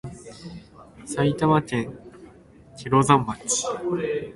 [1.05, 1.95] 埼玉県
[2.75, 3.67] 毛呂山町